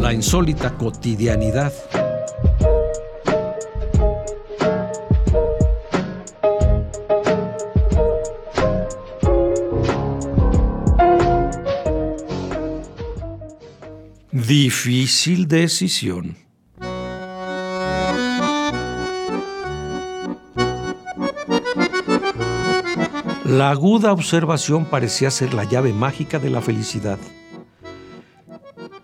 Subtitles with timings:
[0.00, 1.72] La insólita cotidianidad.
[14.32, 16.36] Difícil decisión.
[23.44, 27.18] La aguda observación parecía ser la llave mágica de la felicidad.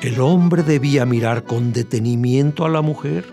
[0.00, 3.26] El hombre debía mirar con detenimiento a la mujer,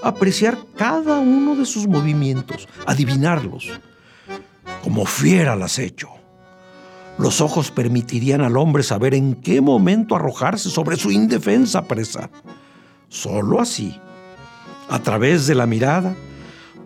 [0.00, 3.68] apreciar cada uno de sus movimientos, adivinarlos,
[4.84, 6.10] como fiera al acecho.
[7.18, 12.30] Los ojos permitirían al hombre saber en qué momento arrojarse sobre su indefensa presa.
[13.08, 13.98] Solo así,
[14.88, 16.14] a través de la mirada,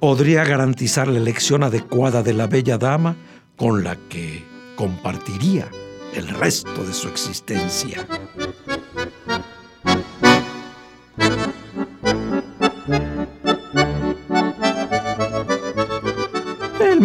[0.01, 3.17] podría garantizar la elección adecuada de la bella dama
[3.57, 4.43] con la que
[4.75, 5.69] compartiría
[6.15, 8.07] el resto de su existencia.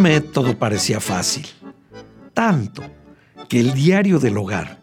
[0.08, 1.46] El método parecía fácil,
[2.34, 2.82] tanto
[3.50, 4.80] que el diario del hogar,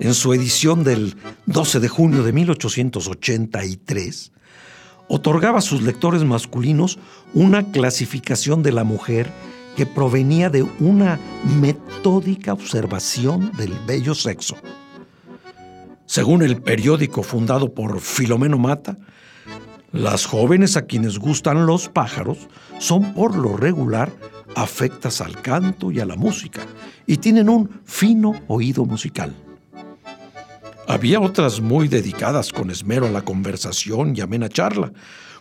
[0.00, 1.16] en su edición del
[1.46, 4.32] 12 de junio de 1883,
[5.06, 6.98] otorgaba a sus lectores masculinos
[7.34, 9.30] una clasificación de la mujer
[9.76, 11.20] que provenía de una
[11.60, 14.56] metódica observación del bello sexo.
[16.04, 18.98] Según el periódico fundado por Filomeno Mata,
[19.92, 22.48] las jóvenes a quienes gustan los pájaros
[22.80, 24.10] son por lo regular
[24.54, 26.62] afectas al canto y a la música
[27.06, 29.34] y tienen un fino oído musical.
[30.86, 34.92] Había otras muy dedicadas con esmero a la conversación y amena charla,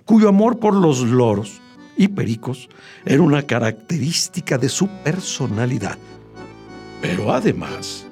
[0.06, 1.62] cuyo amor por los loros
[1.98, 2.70] y pericos
[3.06, 5.98] era una característica de su personalidad.
[7.02, 8.06] Pero además,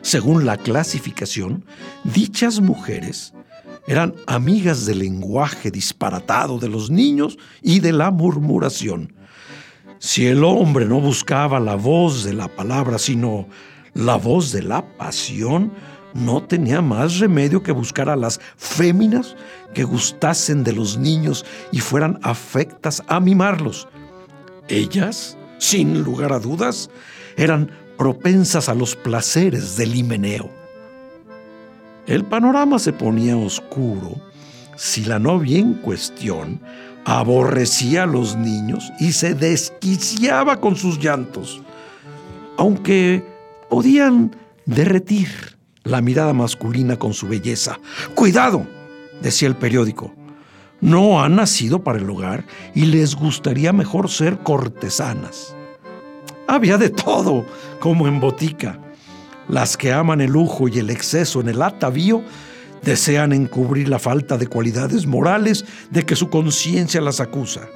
[0.00, 1.64] según la clasificación,
[2.02, 3.32] dichas mujeres
[3.86, 9.14] eran amigas del lenguaje disparatado de los niños y de la murmuración.
[10.04, 13.46] Si el hombre no buscaba la voz de la palabra, sino
[13.94, 15.72] la voz de la pasión,
[16.12, 19.36] no tenía más remedio que buscar a las féminas
[19.74, 23.86] que gustasen de los niños y fueran afectas a mimarlos.
[24.66, 26.90] Ellas, sin lugar a dudas,
[27.36, 30.50] eran propensas a los placeres del himeneo.
[32.08, 34.16] El panorama se ponía oscuro
[34.74, 36.60] si la novia en cuestión
[37.04, 41.62] aborrecía a los niños y se desquiciaba con sus llantos,
[42.56, 43.24] aunque
[43.68, 44.36] podían
[44.66, 47.78] derretir la mirada masculina con su belleza.
[48.14, 48.66] Cuidado,
[49.20, 50.12] decía el periódico,
[50.80, 55.54] no han nacido para el hogar y les gustaría mejor ser cortesanas.
[56.48, 57.46] Había de todo,
[57.80, 58.78] como en botica.
[59.48, 62.22] Las que aman el lujo y el exceso en el atavío
[62.82, 67.68] desean encubrir la falta de cualidades morales de que su conciencia las acusa.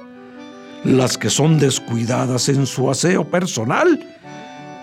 [0.83, 3.99] Las que son descuidadas en su aseo personal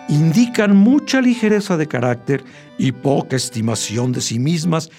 [0.09, 2.45] indican mucha ligereza de carácter
[2.79, 4.91] y poca estimación de sí mismas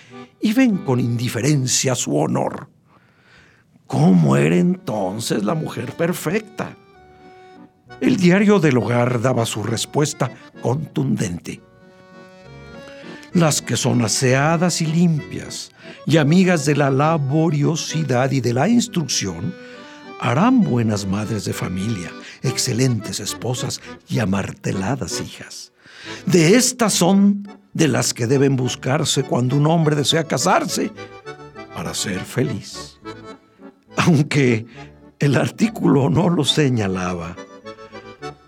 [0.42, 2.70] y ven con indiferencia su honor.
[3.88, 6.76] ¿Cómo era entonces la mujer perfecta?
[8.02, 10.32] El diario del hogar daba su respuesta
[10.62, 11.62] contundente.
[13.36, 15.70] Las que son aseadas y limpias
[16.06, 19.54] y amigas de la laboriosidad y de la instrucción,
[20.22, 22.10] harán buenas madres de familia,
[22.44, 25.74] excelentes esposas y amarteladas hijas.
[26.26, 30.94] De estas son de las que deben buscarse cuando un hombre desea casarse
[31.76, 33.02] para ser feliz.
[33.98, 34.66] Aunque
[35.20, 37.36] el artículo no lo señalaba,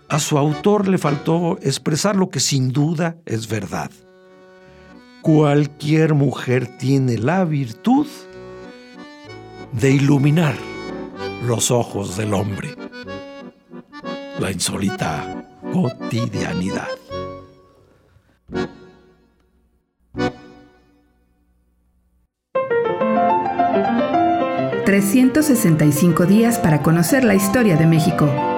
[0.08, 3.90] a su autor le faltó expresar lo que sin duda es verdad.
[5.28, 8.06] Cualquier mujer tiene la virtud
[9.72, 10.54] de iluminar
[11.46, 12.74] los ojos del hombre.
[14.40, 16.88] La insólita cotidianidad.
[24.86, 28.57] ...365 días para conocer la historia de México.